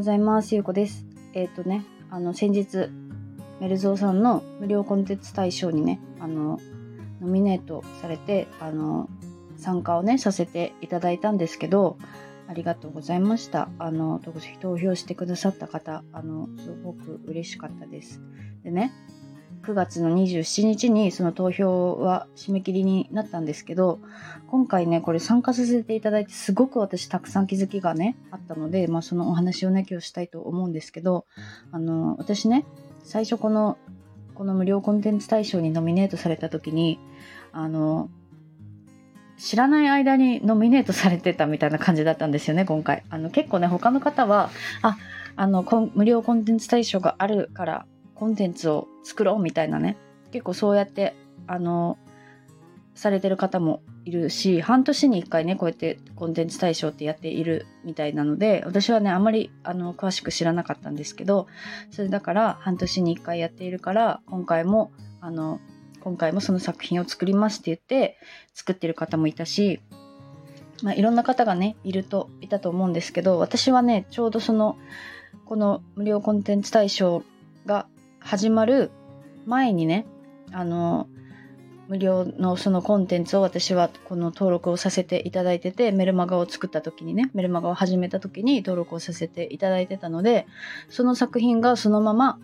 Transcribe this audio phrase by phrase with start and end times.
[0.00, 0.54] ございます。
[0.54, 1.04] ゆうこです。
[1.34, 2.88] えっ、とね、あの、先日、
[3.60, 6.58] メルゾーさんの無料コンテンツ大賞にね、あの、
[7.20, 9.10] ノミネートされて、あの、
[9.58, 11.98] 参加をね、させていただいたんですけど、
[12.48, 13.68] ありがとうございました。
[13.78, 14.22] あの、
[14.62, 18.22] 投票してくださった方、あの、すごく嬉しかったです。
[18.64, 18.92] でね、
[19.62, 24.00] 9月の27日にその投票は締め切りになったんですけど、
[24.48, 31.26] 今回ね、これ参加させていただいて、すごく私たくさん気づきがね、あったので、まあそのお話をね、今日したいと思うんですけど、
[31.72, 32.64] あの、私ね、
[33.04, 33.78] 最初この、
[34.34, 36.98] この無料コンテンツ大賞にノミネートされた時に、
[37.52, 38.08] あの、
[39.36, 43.04] 知らない間にノミネートされてたみたいな感じだったんですよね、今回。
[43.10, 44.50] あの、結構ね、他の方は、
[44.82, 44.98] あ、
[45.36, 47.86] あの、無料コンテンツ大賞があるから、
[48.20, 49.96] コンテンツを作ろうみたいなね、
[50.30, 51.16] 結構そうやって、
[51.46, 51.96] あの、
[52.94, 61.46] されてる方もいるし、半年に一回ね、こうやってコンテンツ大賞ってやっているみたいなので、私はね、あんまり、あの、詳しく知らなかったんですけど、
[61.90, 65.58] それだから、半年に一回やっているから、今回も、あの、
[66.02, 68.18] 今回もその作品を作りますって言って、
[68.52, 69.80] 作ってる方もいたし、
[70.82, 74.76] まあ、いろんな方がね、いると、いたと思うんですけど、私はね、ちょうどその、
[75.46, 77.22] この無料コンテンツ大賞
[77.64, 77.86] が
[78.20, 78.90] 始まる
[79.46, 80.06] 前にね、
[80.52, 81.08] あの、
[81.88, 90.46] 無料のそのコンテンツを私はこの登録をさせていただいてて、メルマガを作った時にね、メルマガを始めた時に登録をさせていただいてたので、
[90.88, 92.38] その作品がそのまま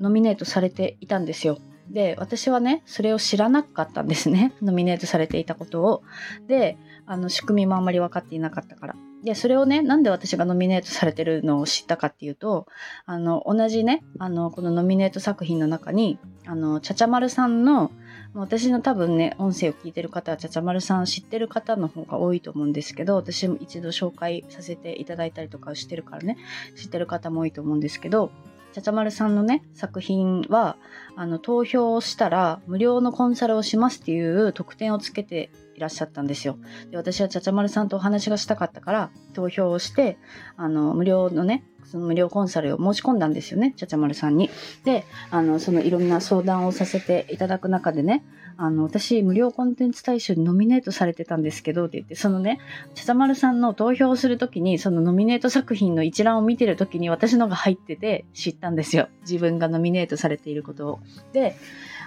[0.00, 1.58] ノミネートされていたんですよ。
[1.88, 4.52] で、私はね、それを知らなかったんですね。
[4.62, 6.02] ノミネートされていたことを。
[6.46, 8.96] で、あの、仕組みもあんまり分かっていなかったから。
[9.24, 12.66] で、それをね、なんで私がノミネートされてるのを知ったかっていうと、
[13.06, 17.90] あの、同じね、あの、このノミネート作品の中に、あの、ちゃちゃまるさんの、
[18.34, 26.36] 私の多分ね、音声を聞いてる方は、ちゃちゃまるさん知ってる方の方が多いと思うんですけど、私も一度紹介させていただいたりとかしてるからね、
[26.76, 28.30] 知ってる方も多いと思うんですけど、
[28.74, 30.76] ちゃちゃまるさんのね、作品は、
[31.16, 36.58] あの、投票をしたら無料のコンサルをしますっていう特典をつけていらっしゃったんですよ。
[36.90, 40.18] で、私はちゃちゃまるさんとお話がしたかったから、投票をして、
[40.56, 44.50] あの、無料のね、その無料コンサルを申し込んだんですよね、ちゃちゃまるさんに。
[44.84, 48.24] で、あの、そのいろんな相談をさせていただく中でね、
[48.56, 52.60] あの、私、無料コンテンツ大賞にノミネートされてたんですけど、って言って、そのね、
[52.94, 59.08] ちゃちゃまるさんの投票をするときに、そのノミネート作品の一覧を見てるときに、私のが入ってて知ったんですよ。
[59.22, 61.00] 自分がノミネートされていることを。
[61.32, 61.56] で、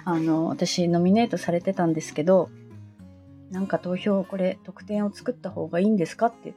[0.04, 2.48] あの、私、ノミネートされてたんですけど、
[3.50, 6.52] なんか投票、これ、特典を作った方がいいんですかってっ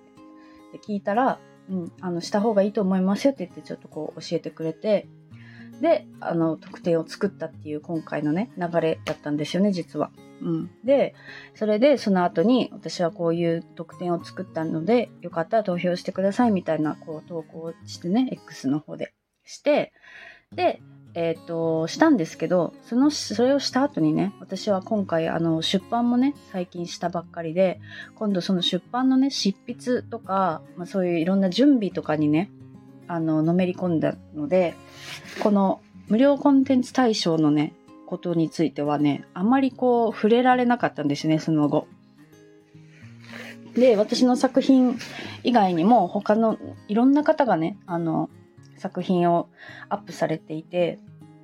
[0.71, 5.07] て聞いたら、うん、あの、した方がいいと思いますよって言って、ちょっとこう教えてくれて、
[5.81, 10.11] で、あの、特典を作ったっていう今回のね、流れだったんですよね、実は。
[10.41, 10.71] うん。
[10.83, 11.15] で、
[11.55, 19.13] それで、その後に、私はこういう特典を作ったので、よかったら投票してくださいみたいな、こう、投稿してね、X の方で
[19.43, 19.91] して、
[20.53, 20.81] で、
[21.13, 27.81] えっ、と、したんですけど、その、それをした後にね、私は今回、あの、出版もね、最近したばっかりで、
[28.15, 32.49] 今度その出版のね、執筆とか、まあ、そういういろんな準備とかにね、
[33.07, 34.73] あの、のめり込んだので、
[35.41, 37.73] この無料コンテンツ対象のね、
[38.05, 41.87] ことについてはね、あまりこう、触れられなかったんですね、その後。
[43.73, 44.97] で、私の作品
[45.43, 46.57] 以外にも、他の
[46.87, 48.29] いろんな方がね、あの、
[48.81, 49.47] 作品を
[49.89, 50.99] アップされていて、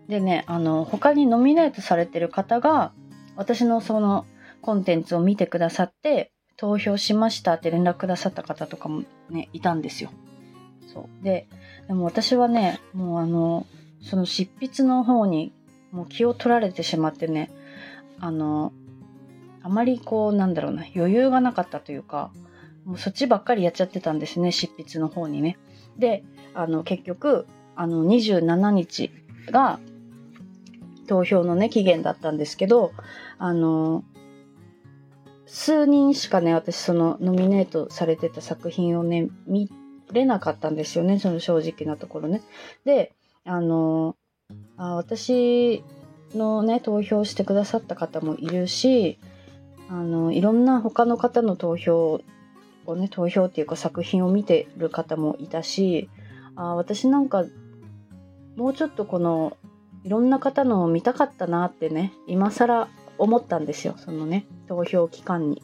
[0.09, 2.93] でね、あの、他にノミネートされてる方が、
[3.35, 4.25] 私のその
[4.61, 10.09] コンテンツを見てくださって、投票しましたって連絡くださった方とかもね、いたんですよ。
[10.91, 11.23] そう。
[11.23, 11.47] で、
[11.87, 13.67] でも私はね、もうあの、
[14.01, 15.53] その執筆の方に
[15.91, 17.51] もう気を取られてしまってね、
[18.19, 18.73] あの、
[19.61, 22.31] あまりこう、なんだろうな、余裕がなかったというか、
[22.87, 25.57] もうそっちばっかりやっちゃってたんですね、執筆の方にね。
[25.97, 29.11] で、あの、結局、あの、27日
[29.51, 29.79] が
[31.05, 32.93] 投票のね、期限だったんですけど、
[33.37, 34.05] あの、
[35.45, 39.69] 数人しかね、私そのノミネートされてた作品をね、見
[40.13, 42.41] れなかったんですよね、その正直なところね。
[42.85, 43.11] で、
[43.43, 44.15] あの、
[44.77, 45.83] あ私
[46.33, 49.19] のね、投票してくださった方もいるし、
[49.89, 52.21] あの、いろんな他の方の投票
[52.87, 56.09] をね、投票っていうか作品を見てる方もいたし、
[56.55, 57.45] あ私なんか、
[58.55, 59.57] もうちょっとこの、
[60.03, 62.87] いろんな方のを見たかったなってね、今更
[63.17, 65.61] 思ったんですよ、そのね、投票期間に。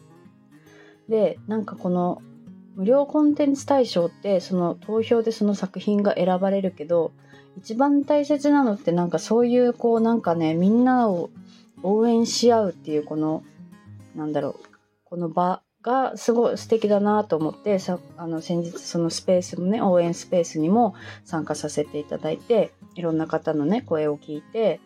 [1.10, 2.22] で、なんかこの、
[2.75, 7.12] 無料コンテンツ大賞って、その投票でその作品が選ばれるけど、
[7.58, 11.30] 一番大切なのってなんかそういうこうなんかね、みんなを
[11.84, 13.44] 応援し合うっていうこの、
[14.16, 14.56] なんだろう、
[15.06, 20.96] この場がすごい素敵だなと思ってさあの先日そのスペースもね応援スペースにも
[21.26, 24.80] 参加させていただいていろんな方のね声を聞いて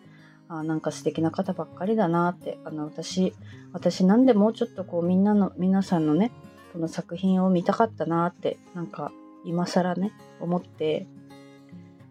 [0.48, 3.32] あなんか素敵な方ばっかりだなってあの私
[3.72, 6.32] 私なんでもうちょっとこうみんなの皆さんのね
[6.72, 9.12] この作品を見たかったなってなんか
[9.44, 11.06] 今更ね思って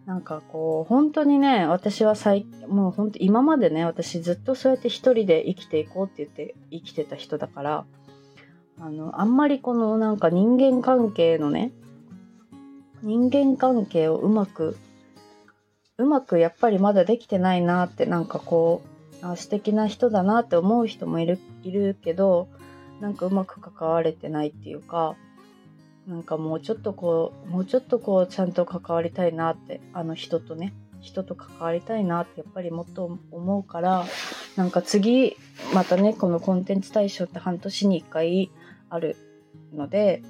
[0.06, 7.86] なんかこう本当にね私は最もう本当今までね私ずっとそうやって一人で生きていこうって言って生きてた人だから
[8.80, 11.72] あのあんまりこのなんか人間関係のね
[13.02, 14.78] 人間関係をうまく
[15.98, 18.84] うまくやっぱりまだできてないなってなんかこ
[19.22, 22.48] うあ素敵な人だなって思う人もいるいるけど
[23.02, 25.16] なんかうまく関われてないっていうか
[26.08, 34.06] なんかもうちょっとこうもうちょっとこうちゃんと関わりたいなってあの人とね人と関わりたいなってやっぱりもっと思うから
[34.56, 35.36] なんか次
[35.74, 38.52] またねこのコンテンツ大賞って半年に1回
[38.90, 39.16] ある
[39.74, 40.22] ので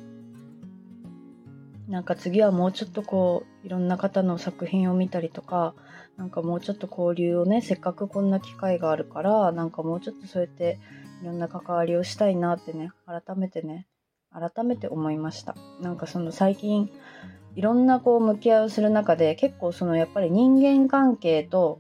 [1.88, 5.74] なんか次はもうちょっとこういろんな方の作品を見たりとか
[6.18, 10.80] なんかもうちょっと交流をねせっかくこんな機会があるからなんかもうちょっとそうやって
[11.22, 13.88] いろんな関わりをしたいなってね改めてね
[14.34, 15.56] 改めて思いました。
[15.82, 16.92] なんかその最近
[17.56, 21.80] いろんなこう向き合いをする中で結構そのやっぱり人間関係と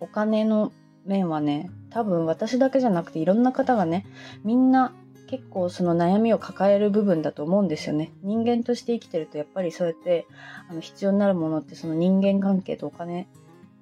[0.00, 0.72] お金の
[1.06, 4.04] 面はね多分私だけじゃなくていろんな方がね
[4.44, 4.92] みんな
[5.28, 8.12] 結構その悩みを抱える部分だと思うんですよね。
[8.22, 10.26] 人間として生きてるとやっぱりそうやって
[10.68, 13.28] あの必要になるものってその人間関係とお金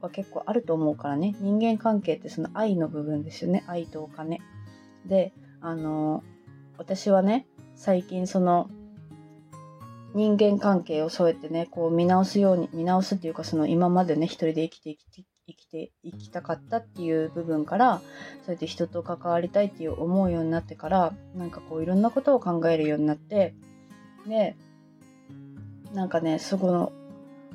[0.00, 1.36] は結構あると思うからね。
[1.40, 3.64] 人間関係ってその愛の部分ですよね。
[3.68, 4.40] 愛とお金。
[5.06, 6.24] であの
[6.78, 7.46] 私はね
[7.76, 8.68] 最近その
[10.14, 18.00] 人間関係をそうやってねこう見直すように見直すっていうかその今までね一人で生きて生きて生きて生きたかったっていう部分から
[18.44, 23.54] そうやって人と関わりたいっていう思うようになってからなんかこういろんなことを考えるようになって
[24.26, 24.56] で
[25.94, 26.92] なんかねそこの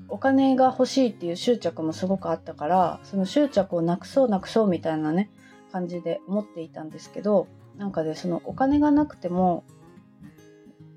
[0.07, 5.29] お金が欲しいっていう執着もすごくあったからその執着をなくそうなくそうみたいなね
[5.71, 7.47] 感じで思っていたんですけど
[7.77, 9.65] なんかねそのお金がなくても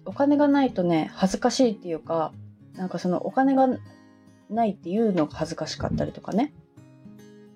[0.05, 2.32] お金がないとね恥ずかしいっていうか
[2.76, 3.69] なんかそのお金が
[4.50, 6.52] ないっていうのが恥ずかしかったりとかね。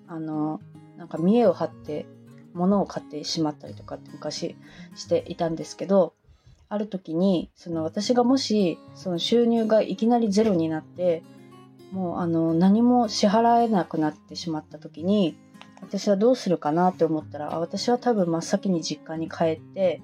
[0.09, 0.59] あの
[0.97, 2.05] なんか見栄を張って
[2.53, 4.55] 物を買ってしまったりとかって昔
[4.95, 6.13] していたんですけど
[6.67, 11.23] ある時にその私がもしその収入がいきなりゼロになって
[11.91, 15.37] もうあの何も支払えなくなってしまった時に
[15.81, 20.01] 私はどうするかなって思ったら私は多分真っ先に実家に帰って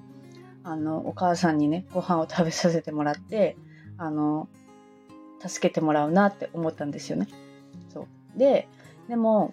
[0.64, 3.56] あのお母さんにねご飯を食べさせてもらって
[3.98, 4.48] あの
[5.46, 7.28] 助けてもらうなって思ったんですよね。
[7.92, 8.68] そうで
[9.08, 9.52] でも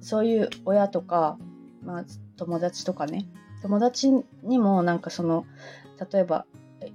[0.00, 1.38] そういう親とか、
[1.82, 2.04] まあ、
[2.36, 3.26] 友達とかね。
[3.62, 4.10] 友達
[4.42, 5.44] にもなんかその
[6.12, 6.46] 例えば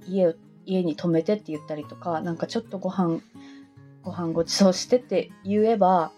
[0.08, 3.20] 家を家に泊めてって言ったりとかなんかちょっとご飯
[4.02, 6.10] ご飯ごちそうしてって言えば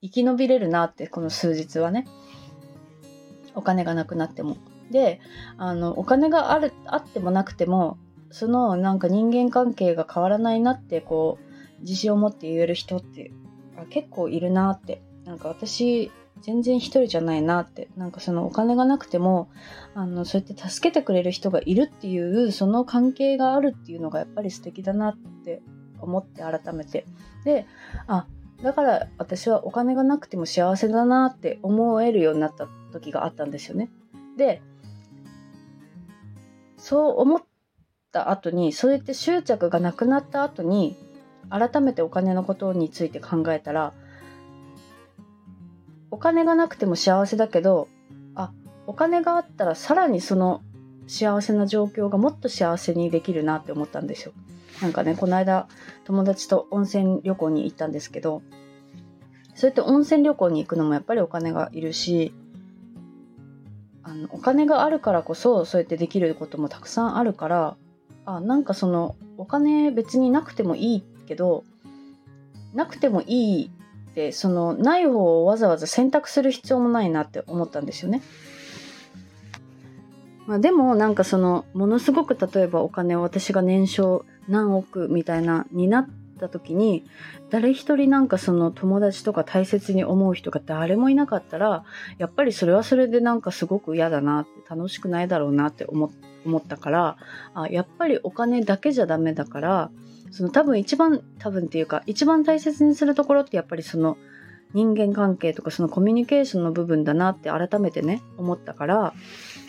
[0.00, 2.06] 生き延びれるなってこの数日はね。
[3.56, 4.56] お金がなくなっても。
[4.90, 5.20] で
[5.56, 7.96] あのお金があるあってもなくても
[8.30, 13.32] そのなんか人間関係が変わらないなってこう自信を持って言える人って
[13.90, 16.10] 結構いるなってなんか私
[16.40, 19.48] 全然一人じゃないなってなんかそのお金がなくても
[19.94, 25.62] あのそうやって助けてくれる人がいるっていうその関係があるっていうのがやっぱり素敵だなって
[26.00, 27.06] 思って改めて
[27.44, 27.66] で
[28.06, 28.26] あ
[28.62, 33.90] だから私はお金がなくても幸せだなって思えるようになった時があったんですよね。
[34.36, 34.62] で
[36.76, 37.42] そう思っ
[38.12, 40.96] た後にそうやって執着がなくなった後に
[41.50, 43.92] 改めてお金のことについて考えたら
[46.14, 47.88] お金がなくても幸せだけど
[48.36, 48.52] あ
[48.86, 50.62] お金があったらさらにその
[51.08, 54.32] 幸せな状況がもっと幸せにできるなって思ったんですよ。
[54.80, 55.66] なんかね、この間
[56.04, 58.42] 友達と温泉旅行に行ったんですけど、
[59.56, 62.32] そうやって温泉旅行に行くのもやっぱりお金がいるし、
[64.04, 67.76] あのお金があるからこそそうやってできることもたくさんあるから
[68.24, 71.64] あなんかそのお金別になくてもいいけど
[72.74, 73.70] なくてもいい
[74.14, 78.22] てそのない方をわざわざ選択する必要もないなって思ったんですよね。
[80.46, 87.04] まあ、でもなんかそのものすごく例えばお金を私が年商何億みたいなになった時に
[87.50, 91.84] 誰一人なんかその友達とか大切に思う人が誰もいなかったら
[92.18, 96.10] やっぱりそれはそれでなんかすごく嫌だなって楽しくないだろうなって思
[96.58, 97.16] ったから
[97.54, 99.90] あやっぱりお金だけじゃダメだから
[100.30, 104.16] その多分一番多分っていうか一番大切にするところってやっぱりその
[104.72, 109.14] 人間関係とかそのコミュニケーションの部分だなって改めてね思ったから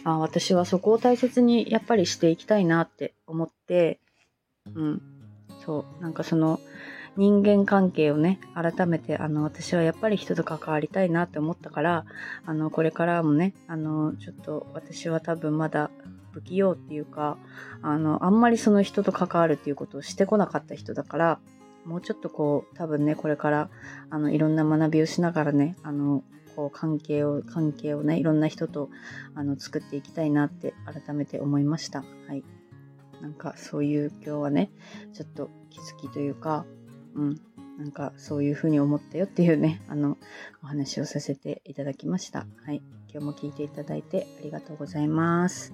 [0.03, 3.99] あ私はそこを大切にやっぱりしていきたいなって思って
[4.73, 5.01] うん。
[5.65, 6.01] そう。
[6.01, 6.59] なんかその
[7.17, 12.05] 人間関係をね改めてあの私はやっぱり人と関わりたいなって思ったから
[12.45, 15.91] あのこれからもねあのちょっと私は多分まだ
[16.35, 17.37] 不器用っていうか
[17.81, 21.39] あのあんまりその人と関わるっていうことをしてこなかった人だから
[21.85, 23.69] もうちょっとこう多分ねこれから
[24.09, 26.23] あのいろんな学びをしながらねあの
[26.57, 28.89] こう関係を関係をねいろんな人と
[29.33, 32.03] あの作っていきたいなって改めて思いました。
[32.27, 32.43] はい。
[33.21, 34.71] なんかそういう今日はね
[35.13, 36.65] ちょっと気づきというか
[37.15, 37.41] うん。
[37.77, 40.17] なんかそういうふうに思ったよっていうねあの
[40.63, 42.47] お話をさせていただきました。
[42.65, 42.81] はい。
[43.15, 45.73] 今日も聞いていただいてありがとうございます。